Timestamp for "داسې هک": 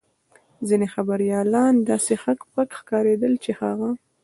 1.89-2.39